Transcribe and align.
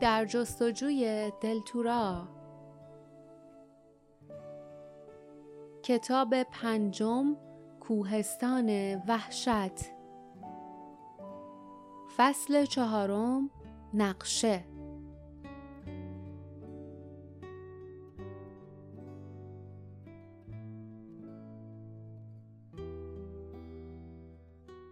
در 0.00 0.24
جستجوی 0.24 1.32
دلتورا. 1.40 2.28
کتاب 5.82 6.42
پنجم 6.42 7.36
کوهستان 7.80 8.94
وحشت. 9.08 9.90
فصل 12.16 12.64
چهارم 12.64 13.50
نقشه. 13.94 14.64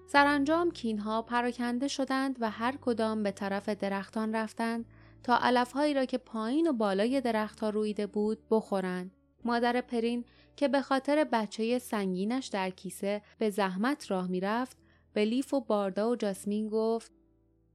سرانجام 0.06 0.70
کینها 0.70 1.22
پراکنده 1.22 1.88
شدند 1.88 2.36
و 2.40 2.50
هر 2.50 2.76
کدام 2.76 3.22
به 3.22 3.30
طرف 3.30 3.68
درختان 3.68 4.34
رفتند 4.34 4.84
تا 5.26 5.36
علفهایی 5.36 5.94
را 5.94 6.04
که 6.04 6.18
پایین 6.18 6.68
و 6.68 6.72
بالای 6.72 7.20
درختها 7.20 7.70
رویده 7.70 8.06
بود 8.06 8.38
بخورند. 8.50 9.10
مادر 9.44 9.80
پرین 9.80 10.24
که 10.56 10.68
به 10.68 10.80
خاطر 10.80 11.24
بچه 11.24 11.78
سنگینش 11.78 12.46
در 12.46 12.70
کیسه 12.70 13.22
به 13.38 13.50
زحمت 13.50 14.10
راه 14.10 14.28
می‌رفت 14.28 14.76
به 15.12 15.24
لیف 15.24 15.54
و 15.54 15.60
باردا 15.60 16.10
و 16.10 16.16
جاسمین 16.16 16.68
گفت 16.68 17.12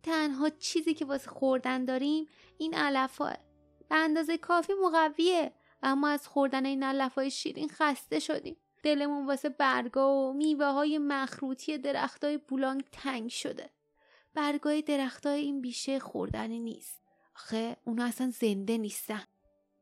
تنها 0.03 0.49
چیزی 0.49 0.93
که 0.93 1.05
واسه 1.05 1.29
خوردن 1.29 1.85
داریم 1.85 2.25
این 2.57 2.73
علفها 2.73 3.29
به 3.89 3.95
اندازه 3.95 4.37
کافی 4.37 4.73
مقویه 4.83 5.51
اما 5.83 6.07
از 6.07 6.27
خوردن 6.27 6.65
این 6.65 6.83
علفهای 6.83 7.31
شیرین 7.31 7.69
خسته 7.69 8.19
شدیم 8.19 8.57
دلمون 8.83 9.27
واسه 9.27 9.49
برگا 9.49 10.13
و 10.13 10.33
میوه 10.33 10.65
های 10.65 10.97
مخروطی 10.97 11.77
درختای 11.77 12.37
بولانگ 12.37 12.83
تنگ 12.91 13.29
شده. 13.29 13.69
برگای 14.33 14.81
درختای 14.81 15.41
این 15.41 15.61
بیشه 15.61 15.99
خوردنی 15.99 16.59
نیست. 16.59 17.00
آخه 17.41 17.77
اونا 17.85 18.05
اصلا 18.05 18.29
زنده 18.29 18.77
نیستن. 18.77 19.23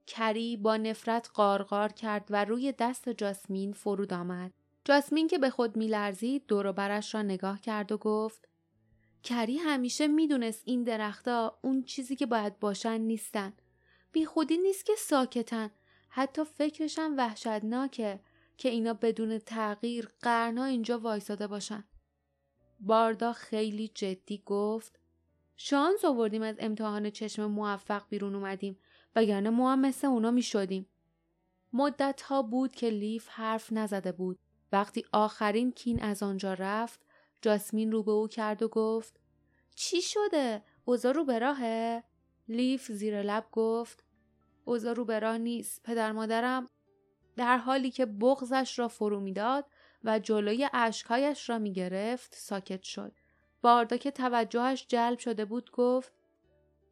کری 0.08 0.58
با 0.58 0.78
نفرت 0.78 1.30
قارقار 1.34 1.92
کرد 1.92 2.28
و 2.30 2.46
روی 2.46 2.72
دست 2.72 3.10
جاسمین 3.10 3.74
فرود 3.74 4.14
آمد. 4.14 4.52
جاسمین 4.86 5.28
که 5.28 5.38
به 5.38 5.50
خود 5.50 5.78
میلرزید 5.78 6.46
دور 6.48 6.72
برش 6.72 7.16
را 7.16 7.22
نگاه 7.22 7.62
کرد 7.62 7.92
و 7.92 7.98
گفت 7.98 8.48
کری 9.24 9.58
همیشه 9.58 10.08
می‌دونست 10.08 10.62
این 10.66 10.84
درختها 10.84 11.60
اون 11.62 11.84
چیزی 11.84 12.16
که 12.16 12.26
باید 12.26 12.60
باشن 12.60 12.98
نیستن. 13.02 13.54
بی 14.12 14.26
خودی 14.26 14.58
نیست 14.58 14.86
که 14.86 14.94
ساکتن. 14.98 15.72
حتی 16.10 16.44
فکرشم 16.44 17.14
وحشتناکه. 17.18 18.20
که 18.58 18.70
اینا 18.70 18.94
بدون 18.94 19.40
تغییر 19.40 20.10
قرنا 20.22 20.64
اینجا 20.64 21.00
وایساده 21.00 21.48
باشن. 21.48 21.84
باردا 22.80 23.34
خیلی 23.34 23.88
جدی 23.88 24.44
گفت 24.46 24.99
شانس 25.62 26.06
آوردیم 26.06 26.42
از 26.42 26.56
امتحان 26.60 27.10
چشم 27.10 27.46
موفق 27.46 28.04
بیرون 28.10 28.36
اومدیم 28.36 28.78
وگرنه 29.16 29.50
ما 29.50 29.72
هم 29.72 29.80
مثل 29.80 30.08
اونا 30.08 30.32
می 30.32 30.42
شدیم. 30.42 30.86
مدت 31.74 32.22
ها 32.22 32.42
بود 32.42 32.72
که 32.72 32.90
لیف 32.90 33.28
حرف 33.30 33.74
نزده 33.74 34.12
بود. 34.12 34.40
وقتی 34.72 35.06
آخرین 35.14 35.72
کین 35.72 36.02
از 36.02 36.24
آنجا 36.24 36.54
رفت 36.54 37.00
جاسمین 37.42 37.92
رو 37.92 38.04
به 38.04 38.12
او 38.12 38.28
کرد 38.28 38.64
و 38.64 38.68
گفت 38.68 39.20
چی 39.76 40.02
شده؟ 40.02 40.64
اوزا 40.86 41.12
رو 41.12 41.26
به 41.26 41.40
راهه؟ 41.40 42.04
لیف 42.48 42.92
زیر 42.92 43.22
لب 43.22 43.46
گفت 43.52 44.04
اوزا 44.66 44.92
رو 44.92 45.06
به 45.06 45.20
راه 45.20 45.38
نیست. 45.38 45.84
پدر 45.84 46.12
مادرم 46.12 46.70
در 47.36 47.58
حالی 47.58 47.92
که 47.92 48.06
بغزش 48.06 48.80
را 48.80 48.88
فرو 48.88 49.20
می‌داد 49.20 49.66
و 50.04 50.20
جلوی 50.20 50.70
اشکهایش 50.74 51.50
را 51.50 51.60
می 51.60 51.74
گرفت 51.74 52.36
ساکت 52.36 52.84
شد. 52.84 53.19
باردا 53.62 53.98
که 53.98 54.12
توجهش 54.12 54.86
جلب 54.88 55.20
شده 55.20 55.46
بود 55.46 55.72
گفت 55.72 56.14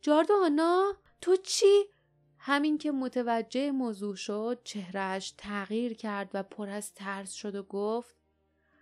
جاردانا 0.01 0.93
تو 1.21 1.35
چی؟ 1.35 1.85
همین 2.39 2.77
که 2.77 2.91
متوجه 2.91 3.71
موضوع 3.71 4.15
شد 4.15 4.61
چهرهش 4.63 5.33
تغییر 5.37 5.93
کرد 5.93 6.29
و 6.33 6.43
پر 6.43 6.69
از 6.69 6.93
ترس 6.93 7.33
شد 7.33 7.55
و 7.55 7.63
گفت 7.63 8.15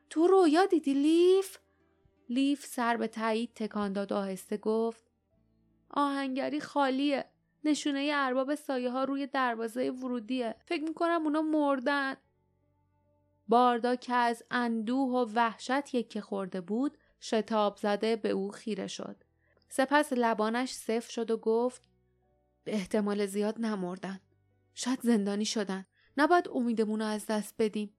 تو 0.10 0.28
رویا 0.28 0.66
دیدی 0.66 0.94
لیف؟ 0.94 1.58
لیف 2.30 2.66
سر 2.66 2.98
به 2.98 3.08
تایید 3.08 3.54
تکان 3.56 3.94
داد 3.94 4.14
آهسته 4.14 4.58
گفت 4.58 5.04
آهنگری 5.90 6.60
خالیه 6.60 7.26
نشونه 7.64 8.12
ارباب 8.14 8.56
سایه 8.56 8.92
ها 8.92 9.04
روی 9.04 9.28
دروازه 9.28 9.90
ورودیه. 9.90 10.56
فکر 10.66 10.84
می‌کنم 10.84 11.22
اونا 11.24 11.42
مردن. 11.42 12.16
باردا 13.48 13.96
که 13.96 14.14
از 14.14 14.44
اندوه 14.52 15.10
و 15.10 15.26
وحشت 15.36 15.96
یکه 15.96 16.22
خورده 16.22 16.62
بود 16.62 16.98
شتاب 17.30 17.78
زده 17.78 18.16
به 18.16 18.30
او 18.30 18.52
خیره 18.52 18.88
شد. 18.88 19.24
سپس 19.70 20.14
لبانش 20.14 20.74
صف 20.74 21.10
شد 21.10 21.32
و 21.32 21.38
گفت 21.38 21.82
به 22.64 22.74
احتمال 22.74 23.26
زیاد 23.26 23.60
نمردن. 23.60 24.20
شاید 24.74 25.00
زندانی 25.02 25.46
شدن. 25.46 25.86
نباید 26.18 26.50
امیدمون 26.50 27.00
رو 27.00 27.06
از 27.06 27.26
دست 27.26 27.56
بدیم. 27.60 27.98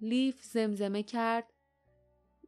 لیف 0.00 0.44
زمزمه 0.44 1.02
کرد. 1.02 1.52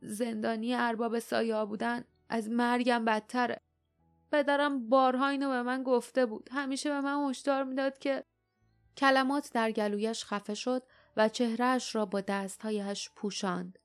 زندانی 0.02 0.74
ارباب 0.74 1.18
سایه 1.18 1.64
بودن 1.64 2.04
از 2.28 2.48
مرگم 2.48 3.04
بدتره. 3.04 3.60
پدرم 4.32 4.88
بارها 4.88 5.28
اینو 5.28 5.48
به 5.48 5.62
من 5.62 5.82
گفته 5.82 6.26
بود 6.26 6.48
همیشه 6.52 6.90
به 6.90 7.00
من 7.00 7.30
هشدار 7.30 7.64
می‌داد 7.64 7.98
که 7.98 8.24
کلمات 8.96 9.52
در 9.52 9.72
گلویش 9.72 10.24
خفه 10.24 10.54
شد 10.54 10.82
و 11.16 11.28
چهرهش 11.28 11.94
را 11.94 12.06
با 12.06 12.20
دستهایش 12.20 13.10
پوشاند 13.16 13.78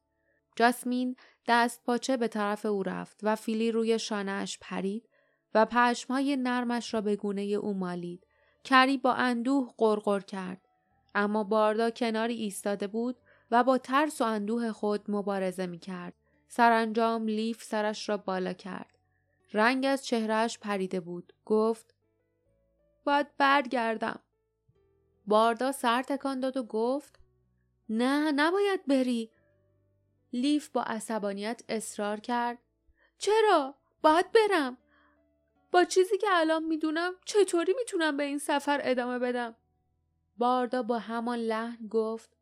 جاسمین 0.57 1.15
دست 1.47 1.83
پاچه 1.83 2.17
به 2.17 2.27
طرف 2.27 2.65
او 2.65 2.83
رفت 2.83 3.19
و 3.23 3.35
فیلی 3.35 3.71
روی 3.71 3.99
شانهاش 3.99 4.57
پرید 4.61 5.09
و 5.53 5.65
پشمهای 5.65 6.37
نرمش 6.37 6.93
را 6.93 7.01
به 7.01 7.15
گونه 7.15 7.41
او 7.41 7.73
مالید 7.73 8.27
کری 8.63 8.97
با 8.97 9.13
اندوه 9.13 9.73
قرقر 9.77 10.19
کرد 10.19 10.61
اما 11.15 11.43
باردا 11.43 11.89
کناری 11.89 12.33
ایستاده 12.33 12.87
بود 12.87 13.15
و 13.51 13.63
با 13.63 13.77
ترس 13.77 14.21
و 14.21 14.23
اندوه 14.23 14.71
خود 14.71 15.11
مبارزه 15.11 15.65
می 15.65 15.79
کرد. 15.79 16.13
سرانجام 16.47 17.27
لیف 17.27 17.63
سرش 17.63 18.09
را 18.09 18.17
بالا 18.17 18.53
کرد. 18.53 18.97
رنگ 19.53 19.85
از 19.85 20.05
چهرهش 20.05 20.57
پریده 20.57 20.99
بود. 20.99 21.33
گفت 21.45 21.95
باید 23.03 23.37
برگردم. 23.37 24.19
باردا 25.27 25.71
سر 25.71 26.03
تکان 26.03 26.39
داد 26.39 26.57
و 26.57 26.63
گفت 26.63 27.19
نه 27.89 28.31
نباید 28.31 28.85
بری. 28.85 29.31
لیف 30.33 30.69
با 30.69 30.83
عصبانیت 30.83 31.61
اصرار 31.69 32.19
کرد. 32.19 32.57
چرا؟ 33.17 33.75
باید 34.01 34.25
برم. 34.31 34.77
با 35.71 35.83
چیزی 35.83 36.17
که 36.17 36.27
الان 36.29 36.63
می‌دونم 36.63 37.13
چطوری 37.25 37.73
می‌تونم 37.77 38.17
به 38.17 38.23
این 38.23 38.37
سفر 38.37 38.79
ادامه 38.83 39.19
بدم؟ 39.19 39.55
باردا 40.37 40.83
با 40.83 40.99
همان 40.99 41.39
لحن 41.39 41.87
گفت 41.87 42.37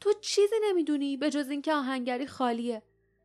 تو 0.00 0.12
چیزی 0.12 0.56
نمی‌دونی 0.62 1.16
به 1.16 1.30
جز 1.30 1.50
اینکه 1.50 1.74
آهنگری 1.74 2.26
خالیه. 2.26 2.82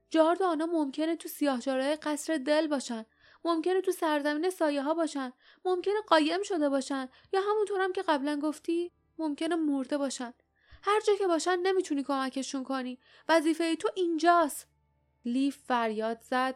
جارد 0.09 0.43
آنها 0.43 0.67
ممکنه 0.67 1.15
تو 1.15 1.29
سیاهچالهای 1.29 1.95
قصر 1.95 2.37
دل 2.37 2.67
باشن 2.67 3.05
ممکنه 3.45 3.81
تو 3.81 3.91
سرزمین 3.91 4.49
سایه 4.49 4.81
ها 4.81 4.93
باشن 4.93 5.33
ممکنه 5.65 6.01
قایم 6.07 6.43
شده 6.43 6.69
باشن 6.69 7.09
یا 7.33 7.41
همونطورم 7.41 7.83
هم 7.83 7.93
که 7.93 8.01
قبلا 8.01 8.39
گفتی 8.39 8.91
ممکنه 9.17 9.55
مرده 9.55 9.97
باشن 9.97 10.33
هر 10.83 10.99
جا 11.07 11.15
که 11.15 11.27
باشن 11.27 11.59
نمی‌تونی 11.59 12.03
کمکشون 12.03 12.63
کنی. 12.63 12.99
وظیفه 13.29 13.75
تو 13.75 13.89
اینجاست. 13.95 14.67
لیف 15.25 15.57
فریاد 15.67 16.21
زد. 16.21 16.55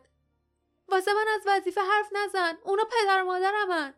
واسه 0.87 1.11
من 1.13 1.25
از 1.35 1.41
وظیفه 1.45 1.81
حرف 1.81 2.09
نزن. 2.11 2.57
اونا 2.63 2.83
پدر 2.83 3.23
مادرمن 3.23 3.93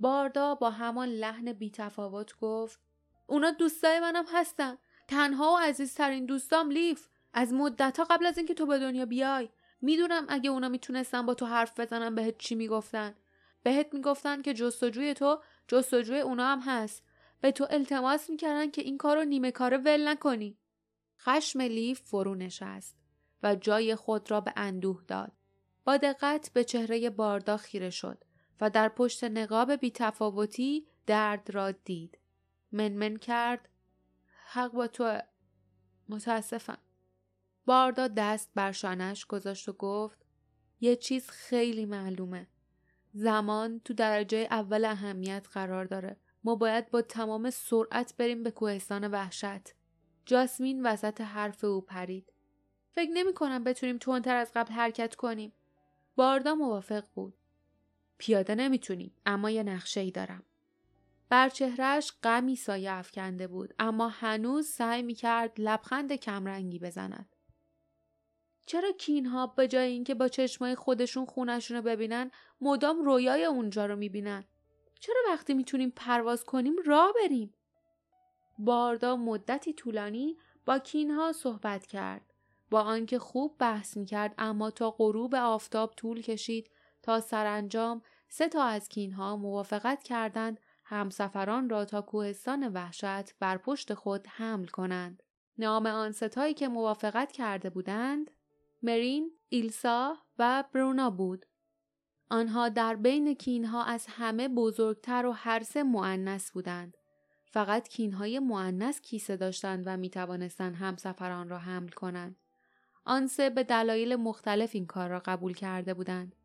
باردا 0.00 0.54
با 0.54 0.70
همان 0.70 1.08
لحن 1.08 1.52
بیتفاوت 1.52 2.38
گفت 2.38 2.80
اونا 3.26 3.50
دوستای 3.50 4.00
منم 4.00 4.24
هستن. 4.32 4.78
تنها 5.08 5.54
و 5.54 5.58
عزیزترین 5.58 6.26
دوستام 6.26 6.70
لیف. 6.70 7.08
از 7.32 7.52
مدتها 7.52 8.04
قبل 8.04 8.26
از 8.26 8.38
اینکه 8.38 8.54
تو 8.54 8.66
به 8.66 8.78
دنیا 8.78 9.06
بیای. 9.06 9.48
می‌دونم 9.80 10.26
اگه 10.28 10.50
اونا 10.50 10.68
می‌تونستن 10.68 11.26
با 11.26 11.34
تو 11.34 11.46
حرف 11.46 11.80
بزنن 11.80 12.14
بهت 12.14 12.38
چی 12.38 12.54
می‌گفتن. 12.54 13.14
بهت 13.62 13.94
می‌گفتن 13.94 14.42
که 14.42 14.54
جستجوی 14.54 15.14
تو 15.14 15.40
جستجوی 15.68 16.20
اونا 16.20 16.46
هم 16.46 16.60
هست. 16.60 17.02
به 17.40 17.52
تو 17.52 17.66
التماس 17.70 18.30
می‌کردن 18.30 18.70
که 18.70 18.82
این 18.82 18.98
کارو 18.98 19.24
نیمه 19.24 19.50
کاره 19.50 19.76
ول 19.78 20.08
نکنی. 20.08 20.58
خشم 21.20 21.60
لیف 21.60 22.00
فرو 22.00 22.34
نشست 22.34 22.96
و 23.42 23.54
جای 23.54 23.94
خود 23.94 24.30
را 24.30 24.40
به 24.40 24.52
اندوه 24.56 25.02
داد. 25.08 25.32
با 25.84 25.96
دقت 25.96 26.50
به 26.52 26.64
چهره 26.64 27.10
باردا 27.10 27.56
خیره 27.56 27.90
شد 27.90 28.24
و 28.60 28.70
در 28.70 28.88
پشت 28.88 29.24
نقاب 29.24 29.72
بیتفاوتی 29.72 30.86
درد 31.06 31.50
را 31.50 31.70
دید. 31.70 32.18
منمن 32.72 33.16
کرد 33.16 33.68
حق 34.46 34.72
با 34.72 34.86
تو 34.86 35.18
متاسفم. 36.08 36.78
باردا 37.66 38.08
دست 38.08 38.50
بر 38.54 38.72
شانش 38.72 39.26
گذاشت 39.26 39.68
و 39.68 39.72
گفت 39.72 40.26
یه 40.80 40.96
چیز 40.96 41.30
خیلی 41.30 41.86
معلومه. 41.86 42.46
زمان 43.12 43.80
تو 43.80 43.94
درجه 43.94 44.48
اول 44.50 44.84
اهمیت 44.84 45.46
قرار 45.52 45.84
داره. 45.84 46.16
ما 46.46 46.54
باید 46.54 46.90
با 46.90 47.02
تمام 47.02 47.50
سرعت 47.50 48.14
بریم 48.16 48.42
به 48.42 48.50
کوهستان 48.50 49.10
وحشت. 49.10 49.74
جاسمین 50.26 50.86
وسط 50.86 51.20
حرف 51.20 51.64
او 51.64 51.80
پرید. 51.80 52.32
فکر 52.90 53.10
نمی 53.10 53.34
کنم 53.34 53.64
بتونیم 53.64 53.98
تندتر 53.98 54.36
از 54.36 54.52
قبل 54.54 54.72
حرکت 54.72 55.14
کنیم. 55.14 55.52
باردا 56.16 56.54
موافق 56.54 57.04
بود. 57.14 57.34
پیاده 58.18 58.54
نمی‌تونیم 58.54 59.12
اما 59.26 59.50
یه 59.50 59.62
نقشه 59.62 60.00
ای 60.00 60.10
دارم. 60.10 60.42
بر 61.28 61.48
چهرش 61.48 62.12
غمی 62.22 62.56
سایه 62.56 62.92
افکنده 62.92 63.46
بود 63.46 63.74
اما 63.78 64.08
هنوز 64.08 64.66
سعی 64.66 65.02
می‌کرد 65.02 65.52
لبخند 65.58 66.12
کمرنگی 66.12 66.78
بزند. 66.78 67.36
چرا 68.66 68.92
کینها 68.92 69.46
به 69.46 69.68
جای 69.68 69.90
اینکه 69.90 70.14
با 70.14 70.28
چشمای 70.28 70.74
خودشون 70.74 71.26
خونشون 71.26 71.76
رو 71.76 71.82
ببینن 71.82 72.30
مدام 72.60 73.04
رویای 73.04 73.44
اونجا 73.44 73.86
رو 73.86 73.96
می‌بینن؟ 73.96 74.44
چرا 75.00 75.20
وقتی 75.28 75.54
می‌تونیم 75.54 75.92
پرواز 75.96 76.44
کنیم 76.44 76.74
راه 76.86 77.12
بریم؟ 77.24 77.54
باردا 78.58 79.16
مدتی 79.16 79.72
طولانی 79.72 80.36
با 80.66 80.78
کینها 80.78 81.32
صحبت 81.32 81.86
کرد. 81.86 82.32
با 82.70 82.80
آنکه 82.80 83.18
خوب 83.18 83.56
بحث 83.58 83.96
می‌کرد 83.96 84.34
اما 84.38 84.70
تا 84.70 84.90
غروب 84.90 85.34
آفتاب 85.34 85.94
طول 85.96 86.22
کشید 86.22 86.70
تا 87.02 87.20
سرانجام 87.20 88.02
سه 88.28 88.48
تا 88.48 88.64
از 88.64 88.88
کینها 88.88 89.36
موافقت 89.36 90.02
کردند 90.02 90.60
همسفران 90.84 91.70
را 91.70 91.84
تا 91.84 92.02
کوهستان 92.02 92.72
وحشت 92.72 93.38
بر 93.38 93.56
پشت 93.56 93.94
خود 93.94 94.26
حمل 94.26 94.66
کنند. 94.66 95.22
نام 95.58 95.86
آن 95.86 96.12
ستایی 96.12 96.54
که 96.54 96.68
موافقت 96.68 97.32
کرده 97.32 97.70
بودند 97.70 98.30
مرین، 98.82 99.32
ایلسا 99.48 100.16
و 100.38 100.64
برونا 100.72 101.10
بود. 101.10 101.46
آنها 102.28 102.68
در 102.68 102.96
بین 102.96 103.34
کینها 103.34 103.84
از 103.84 104.06
همه 104.08 104.48
بزرگتر 104.48 105.26
و 105.26 105.32
هر 105.32 105.62
سه 105.62 105.82
معنس 105.82 106.50
بودند. 106.50 106.96
فقط 107.44 107.88
کینهای 107.88 108.38
معنس 108.38 109.00
کیسه 109.00 109.36
داشتند 109.36 109.82
و 109.86 109.96
می 109.96 110.10
توانستند 110.10 110.74
همسفران 110.74 111.48
را 111.48 111.58
حمل 111.58 111.88
کنند. 111.88 112.36
آن 113.04 113.26
سه 113.26 113.50
به 113.50 113.64
دلایل 113.64 114.16
مختلف 114.16 114.70
این 114.74 114.86
کار 114.86 115.08
را 115.08 115.22
قبول 115.24 115.54
کرده 115.54 115.94
بودند. 115.94 116.36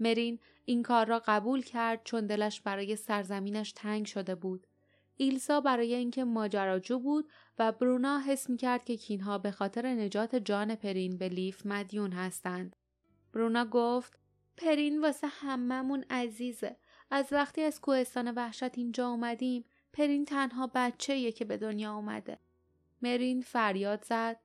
مرین 0.00 0.38
این 0.64 0.82
کار 0.82 1.06
را 1.06 1.22
قبول 1.26 1.62
کرد 1.62 2.00
چون 2.04 2.26
دلش 2.26 2.60
برای 2.60 2.96
سرزمینش 2.96 3.72
تنگ 3.72 4.06
شده 4.06 4.34
بود. 4.34 4.66
ایلسا 5.16 5.60
برای 5.60 5.94
اینکه 5.94 6.24
ماجراجو 6.24 6.98
بود 6.98 7.28
و 7.58 7.72
برونا 7.72 8.18
حس 8.18 8.50
می 8.50 8.56
کرد 8.56 8.84
که 8.84 8.96
کینها 8.96 9.38
به 9.38 9.50
خاطر 9.50 9.86
نجات 9.86 10.36
جان 10.36 10.74
پرین 10.74 11.18
به 11.18 11.28
لیف 11.28 11.66
مدیون 11.66 12.12
هستند. 12.12 12.76
برونا 13.32 13.64
گفت 13.64 14.18
پرین 14.56 15.00
واسه 15.00 15.26
هممون 15.26 16.04
عزیزه. 16.10 16.76
از 17.10 17.28
وقتی 17.32 17.62
از 17.62 17.80
کوهستان 17.80 18.30
وحشت 18.30 18.78
اینجا 18.78 19.08
اومدیم 19.08 19.64
پرین 19.92 20.24
تنها 20.24 20.70
بچه 20.74 21.32
که 21.32 21.44
به 21.44 21.56
دنیا 21.56 21.94
اومده. 21.94 22.38
مرین 23.02 23.40
فریاد 23.40 24.04
زد. 24.04 24.40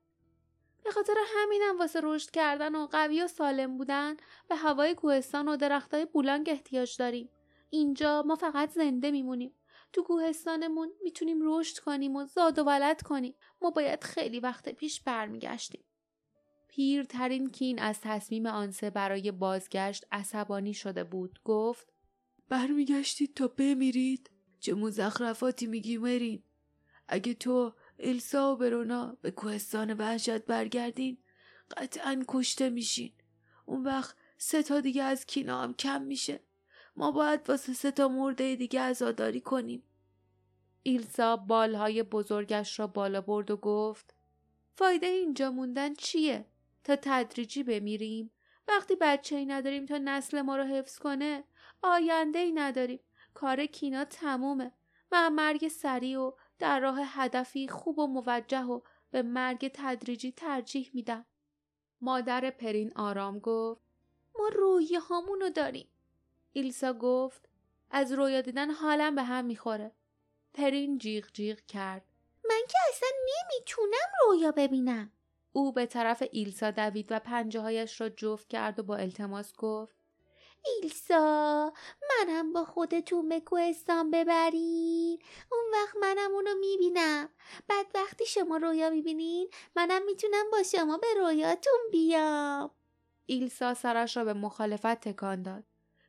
به 0.84 0.90
خاطر 0.90 1.14
همینم 1.36 1.78
واسه 1.78 2.00
رشد 2.02 2.30
کردن 2.30 2.74
و 2.74 2.86
قوی 2.86 3.22
و 3.22 3.28
سالم 3.28 3.78
بودن 3.78 4.16
به 4.48 4.56
هوای 4.56 4.94
کوهستان 4.94 5.48
و 5.48 5.56
درختای 5.56 6.04
بولانگ 6.04 6.48
احتیاج 6.48 6.96
داریم. 6.96 7.28
اینجا 7.70 8.22
ما 8.26 8.34
فقط 8.34 8.70
زنده 8.70 9.10
میمونیم. 9.10 9.54
تو 9.92 10.02
کوهستانمون 10.02 10.92
می‌تونیم 11.02 11.38
رشد 11.42 11.78
کنیم 11.78 12.16
و 12.16 12.24
زاد 12.24 12.58
و 12.58 12.64
ولد 12.64 13.02
کنیم. 13.02 13.34
ما 13.62 13.70
باید 13.70 14.04
خیلی 14.04 14.40
وقت 14.40 14.68
پیش 14.68 15.00
برمیگشتیم. 15.00 15.84
پیرترین 16.70 17.50
کین 17.50 17.78
از 17.78 18.00
تصمیم 18.00 18.46
آنسه 18.46 18.90
برای 18.90 19.32
بازگشت 19.32 20.06
عصبانی 20.12 20.74
شده 20.74 21.04
بود. 21.04 21.40
گفت 21.44 21.92
برمیگشتید 22.48 23.34
تا 23.34 23.48
بمیرید؟ 23.48 24.30
چه 24.60 24.74
مزخرفاتی 24.74 25.66
میگی 25.66 25.98
مرین؟ 25.98 26.42
اگه 27.08 27.34
تو 27.34 27.74
السا 27.98 28.52
و 28.52 28.56
برونا 28.56 29.16
به 29.22 29.30
کوهستان 29.30 29.92
وحشت 29.92 30.38
برگردین 30.38 31.18
قطعا 31.76 32.24
کشته 32.28 32.70
میشین 32.70 33.12
اون 33.66 33.84
وقت 33.84 34.16
سه 34.38 34.62
تا 34.62 34.80
دیگه 34.80 35.02
از 35.02 35.26
کینا 35.26 35.62
هم 35.62 35.74
کم 35.74 36.02
میشه 36.02 36.40
ما 36.96 37.10
باید 37.10 37.50
واسه 37.50 37.72
سه 37.72 37.90
تا 37.90 38.08
مرده 38.08 38.56
دیگه 38.56 38.80
ازاداری 38.80 39.40
کنیم 39.40 39.82
ایلسا 40.82 41.36
بالهای 41.36 42.02
بزرگش 42.02 42.78
را 42.78 42.86
بالا 42.86 43.20
برد 43.20 43.50
و 43.50 43.56
گفت 43.56 44.14
فایده 44.74 45.06
اینجا 45.06 45.50
موندن 45.50 45.94
چیه؟ 45.94 46.46
تا 46.84 46.96
تدریجی 47.02 47.62
بمیریم؟ 47.62 48.30
وقتی 48.68 48.96
بچه 49.00 49.36
ای 49.36 49.46
نداریم 49.46 49.86
تا 49.86 49.98
نسل 49.98 50.42
ما 50.42 50.56
رو 50.56 50.64
حفظ 50.64 50.98
کنه؟ 50.98 51.44
آینده 51.82 52.38
ای 52.38 52.52
نداریم؟ 52.52 53.00
کار 53.34 53.66
کینا 53.66 54.04
تمومه. 54.04 54.72
من 55.12 55.32
مرگ 55.32 55.68
سریع 55.68 56.20
و 56.20 56.32
در 56.58 56.80
راه 56.80 56.98
هدفی 57.02 57.68
خوب 57.68 57.98
و 57.98 58.06
موجه 58.06 58.64
و 58.64 58.80
به 59.10 59.22
مرگ 59.22 59.70
تدریجی 59.74 60.32
ترجیح 60.32 60.90
میدم. 60.94 61.26
مادر 62.00 62.50
پرین 62.50 62.92
آرام 62.96 63.38
گفت 63.38 63.82
ما 64.38 64.48
رویه 64.48 65.00
هامونو 65.00 65.50
داریم. 65.50 65.88
ایلسا 66.52 66.92
گفت 66.92 67.48
از 67.90 68.12
رویا 68.12 68.40
دیدن 68.40 68.70
حالم 68.70 69.14
به 69.14 69.22
هم 69.22 69.44
می‌خوره. 69.44 69.92
پرین 70.54 70.98
جیغ 70.98 71.32
جیغ 71.32 71.60
کرد. 71.60 72.04
من 72.48 72.60
که 72.68 72.78
اصلا 72.88 73.08
نمی‌تونم 73.08 74.10
رویا 74.26 74.52
ببینم. 74.52 75.12
او 75.52 75.72
به 75.72 75.86
طرف 75.86 76.22
ایلسا 76.32 76.70
دوید 76.70 77.06
و 77.10 77.18
پنجه 77.18 77.60
هایش 77.60 78.00
را 78.00 78.08
جفت 78.08 78.48
کرد 78.48 78.78
و 78.78 78.82
با 78.82 78.96
التماس 78.96 79.52
گفت 79.56 79.96
ایلسا 80.64 81.72
منم 82.10 82.52
با 82.52 82.64
خودتون 82.64 83.28
به 83.28 83.40
کوهستان 83.40 84.10
ببرین. 84.10 85.18
اون 85.52 85.64
وقت 85.72 85.96
منم 86.00 86.34
اونو 86.34 86.50
می‌بینم. 86.60 87.28
بعد 87.68 87.86
وقتی 87.94 88.26
شما 88.26 88.56
رویا 88.56 88.90
می‌بینین؟ 88.90 89.48
منم 89.76 90.04
می‌تونم 90.04 90.44
با 90.52 90.62
شما 90.62 90.96
به 90.96 91.06
رویاتون 91.16 91.80
بیام. 91.92 92.70
ایلسا 93.26 93.74
سرش 93.74 94.16
را 94.16 94.24
به 94.24 94.32
مخالفت 94.32 95.00
تکان 95.00 95.42
داد. 95.42 95.64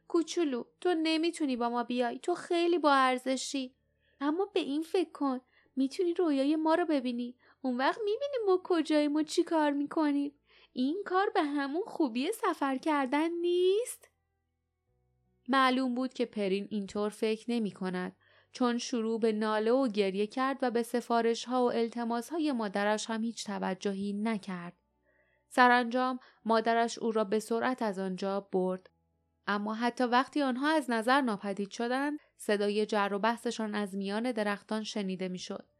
کوچولو 0.07 0.63
تو 0.81 0.93
نمی‌تونی 0.93 1.55
با 1.55 1.69
ما 1.69 1.83
بیای. 1.83 2.19
تو 2.19 2.35
خیلی 2.35 2.77
با 2.77 2.93
ارزشی. 2.93 3.75
اما 4.21 4.45
به 4.45 4.59
این 4.59 4.81
فکر 4.81 5.11
کن. 5.11 5.41
می‌تونی 5.75 6.13
رویای 6.13 6.55
ما 6.55 6.75
رو 6.75 6.85
ببینی. 6.85 7.35
اون 7.61 7.77
وقت 7.77 7.97
می‌بینی 7.97 8.45
ما 8.45 8.61
کجاییم 8.63 9.15
و 9.15 9.23
چی 9.23 9.43
کار 9.43 9.71
می‌کنیم 9.71 10.33
این 10.73 11.03
کار 11.05 11.29
به 11.29 11.43
همون 11.43 11.83
خوبی 11.87 12.31
سفر 12.31 12.77
کردن 12.77 13.29
نیست 13.31 14.09
معلوم 15.47 15.95
بود 15.95 16.13
که 16.13 16.25
پرین 16.25 16.67
اینطور 16.69 17.09
فکر 17.09 17.51
نمی 17.51 17.71
کند 17.71 18.15
چون 18.51 18.77
شروع 18.77 19.19
به 19.19 19.31
ناله 19.31 19.71
و 19.71 19.87
گریه 19.87 20.27
کرد 20.27 20.57
و 20.61 20.71
به 20.71 20.83
سفارش 20.83 21.45
ها 21.45 21.65
و 21.65 21.71
التماس 21.71 22.29
های 22.29 22.51
مادرش 22.51 23.09
هم 23.09 23.23
هیچ 23.23 23.45
توجهی 23.45 24.13
نکرد. 24.13 24.73
سرانجام 25.49 26.19
مادرش 26.45 26.99
او 26.99 27.11
را 27.11 27.23
به 27.23 27.39
سرعت 27.39 27.81
از 27.81 27.99
آنجا 27.99 28.39
برد. 28.39 28.89
اما 29.47 29.73
حتی 29.73 30.03
وقتی 30.03 30.41
آنها 30.41 30.69
از 30.69 30.89
نظر 30.89 31.21
ناپدید 31.21 31.69
شدند 31.69 32.19
صدای 32.37 32.85
جر 32.85 33.09
و 33.13 33.19
بحثشان 33.19 33.75
از 33.75 33.95
میان 33.95 34.31
درختان 34.31 34.83
شنیده 34.83 35.27
می‌شد. 35.27 35.70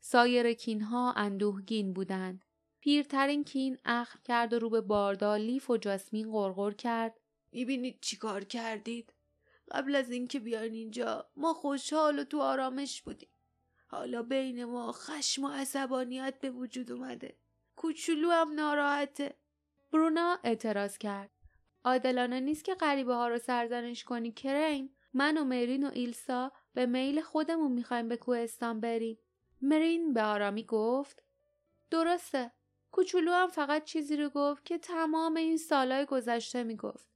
سایر 0.00 0.52
کینها 0.52 1.12
اندوهگین 1.12 1.92
بودند. 1.92 2.44
پیرترین 2.80 3.44
کین 3.44 3.78
اخم 3.84 4.20
کرد 4.24 4.52
و 4.52 4.58
رو 4.58 4.70
به 4.70 4.80
باردا 4.80 5.36
لیف 5.36 5.70
و 5.70 5.76
جاسمین 5.76 6.32
غرغر 6.32 6.72
کرد 6.72 7.20
می‌بینید 7.52 7.98
چی 8.00 8.16
کار 8.16 8.44
کردید؟ 8.44 9.14
قبل 9.70 9.94
از 9.94 10.10
اینکه 10.10 10.40
بیان 10.40 10.72
اینجا 10.72 11.30
ما 11.36 11.54
خوشحال 11.54 12.18
و 12.18 12.24
تو 12.24 12.40
آرامش 12.40 13.02
بودیم. 13.02 13.28
حالا 13.86 14.22
بین 14.22 14.64
ما 14.64 14.92
خشم 14.92 15.44
و 15.44 15.48
عصبانیت 15.48 16.34
به 16.40 16.50
وجود 16.50 16.92
اومده. 16.92 17.36
کوچولو 17.76 18.30
هم 18.30 18.52
ناراحته. 18.52 19.34
برونا 19.92 20.38
اعتراض 20.44 20.98
کرد. 20.98 21.30
عادلانه 21.84 22.40
نیست 22.40 22.64
که 22.64 22.74
غریبه 22.74 23.14
ها 23.14 23.28
رو 23.28 23.38
سرزنش 23.38 24.04
کنی 24.04 24.32
کرین. 24.32 24.90
من 25.14 25.38
و 25.38 25.44
مرین 25.44 25.86
و 25.86 25.90
ایلسا 25.94 26.52
به 26.74 26.86
میل 26.86 27.20
خودمون 27.20 27.72
می‌خوایم 27.72 28.08
به 28.08 28.16
کوهستان 28.16 28.80
بریم. 28.80 29.18
مرین 29.62 30.12
به 30.12 30.22
آرامی 30.22 30.64
گفت 30.64 31.22
درسته. 31.90 32.52
کوچولو 32.92 33.32
هم 33.32 33.48
فقط 33.48 33.84
چیزی 33.84 34.16
رو 34.16 34.28
گفت 34.28 34.64
که 34.64 34.78
تمام 34.78 35.36
این 35.36 35.56
سالهای 35.56 36.04
گذشته 36.04 36.62
می‌گفت. 36.62 37.08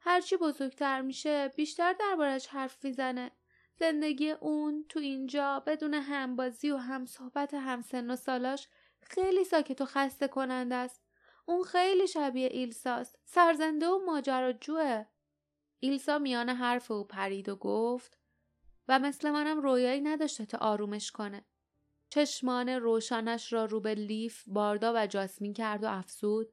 هرچی 0.00 0.36
بزرگتر 0.36 1.00
میشه 1.00 1.48
بیشتر 1.48 1.92
دربارش 1.92 2.46
حرف 2.46 2.84
می‌زنه. 2.84 3.30
زندگی 3.78 4.30
اون 4.30 4.84
تو 4.88 5.00
اینجا 5.00 5.62
بدون 5.66 5.94
همبازی 5.94 6.70
و 6.70 6.76
هم 6.76 7.06
صحبت 7.06 7.54
همسن 7.54 8.10
و 8.10 8.16
سالاش 8.16 8.68
خیلی 9.02 9.44
ساکت 9.44 9.80
و 9.80 9.84
خسته 9.84 10.28
کننده 10.28 10.74
است. 10.74 11.02
اون 11.46 11.62
خیلی 11.62 12.06
شبیه 12.06 12.48
ایلساست. 12.52 13.18
سرزنده 13.24 13.88
و 13.88 13.98
ماجراجوه. 14.06 15.04
ایلسا 15.80 16.18
میان 16.18 16.48
حرف 16.48 16.90
او 16.90 17.04
پرید 17.04 17.48
و 17.48 17.56
گفت 17.56 18.18
و 18.88 18.98
مثل 18.98 19.30
منم 19.30 19.60
رویایی 19.60 20.00
نداشته 20.00 20.46
تا 20.46 20.58
آرومش 20.58 21.10
کنه. 21.10 21.44
چشمان 22.10 22.68
روشنش 22.68 23.52
را 23.52 23.64
رو 23.64 23.80
به 23.80 23.94
لیف، 23.94 24.44
باردا 24.46 24.92
و 24.96 25.06
جاسمین 25.06 25.52
کرد 25.52 25.84
و 25.84 25.88
افسود. 25.90 26.52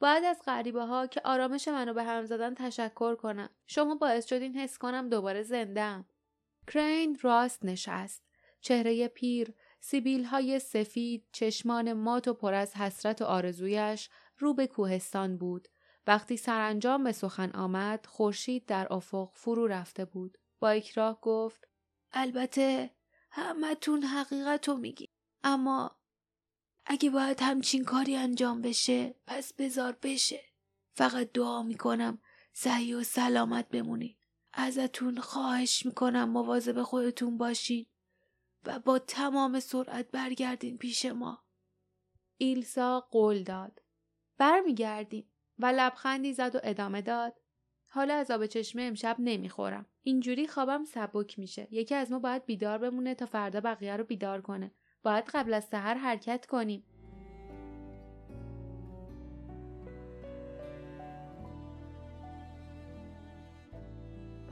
باید 0.00 0.24
از 0.24 0.42
غریبه 0.46 0.84
ها 0.84 1.06
که 1.06 1.20
آرامش 1.24 1.68
منو 1.68 1.94
به 1.94 2.04
هم 2.04 2.24
زدن 2.24 2.54
تشکر 2.54 3.14
کنم. 3.14 3.50
شما 3.66 3.94
باعث 3.94 4.26
شدین 4.26 4.56
حس 4.56 4.78
کنم 4.78 5.08
دوباره 5.08 5.42
زندم. 5.42 6.04
کرین 6.66 7.18
راست 7.22 7.64
نشست. 7.64 8.24
چهره 8.60 9.08
پیر، 9.08 9.54
سیبیل 9.80 10.24
های 10.24 10.58
سفید، 10.58 11.24
چشمان 11.32 11.92
مات 11.92 12.28
و 12.28 12.34
پر 12.34 12.54
از 12.54 12.76
حسرت 12.76 13.22
و 13.22 13.24
آرزویش 13.24 14.10
رو 14.38 14.54
به 14.54 14.66
کوهستان 14.66 15.36
بود 15.36 15.68
وقتی 16.06 16.36
سرانجام 16.36 17.04
به 17.04 17.12
سخن 17.12 17.50
آمد 17.50 18.06
خورشید 18.06 18.66
در 18.66 18.92
افق 18.92 19.30
فرو 19.34 19.66
رفته 19.66 20.04
بود 20.04 20.38
با 20.60 20.68
اکراه 20.68 21.20
گفت 21.20 21.68
البته 22.12 22.90
همتون 23.36 24.02
حقیقت 24.02 24.68
رو 24.68 24.76
میگی. 24.76 25.08
اما 25.44 25.96
اگه 26.86 27.10
باید 27.10 27.40
همچین 27.40 27.84
کاری 27.84 28.16
انجام 28.16 28.62
بشه 28.62 29.14
پس 29.26 29.52
بزار 29.58 29.98
بشه. 30.02 30.44
فقط 30.96 31.32
دعا 31.32 31.62
می‌کنم 31.62 32.18
صحیح 32.52 32.96
و 32.96 33.02
سلامت 33.02 33.68
بمونید 33.68 34.18
ازتون 34.52 35.20
خواهش 35.20 35.86
می‌کنم 35.86 36.28
مواظب 36.28 36.82
خودتون 36.82 37.38
باشین 37.38 37.86
و 38.64 38.78
با 38.78 38.98
تمام 38.98 39.60
سرعت 39.60 40.10
برگردین 40.10 40.78
پیش 40.78 41.04
ما. 41.04 41.44
ایلسا 42.36 43.00
قول 43.00 43.42
داد. 43.42 43.82
برمیگردیم 44.38 45.30
و 45.58 45.66
لبخندی 45.66 46.32
زد 46.32 46.54
و 46.54 46.60
ادامه 46.62 47.02
داد. 47.02 47.40
حالا 47.94 48.14
از 48.14 48.30
آب 48.30 48.46
چشمه 48.46 48.82
امشب 48.82 49.16
نمی‌خورم. 49.18 49.86
اینجوری 50.02 50.46
خوابم 50.46 50.84
سبک 50.84 51.38
میشه. 51.38 51.68
یکی 51.70 51.94
از 51.94 52.12
ما 52.12 52.18
باید 52.18 52.46
بیدار 52.46 52.78
بمونه 52.78 53.14
تا 53.14 53.26
فردا 53.26 53.60
بقیه 53.60 53.96
رو 53.96 54.04
بیدار 54.04 54.40
کنه. 54.40 54.70
باید 55.02 55.24
قبل 55.34 55.54
از 55.54 55.64
سحر 55.64 55.94
حرکت 55.94 56.46
کنیم. 56.46 56.84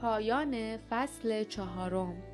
پایان 0.01 0.77
فصل 0.77 1.43
چهارم. 1.43 2.32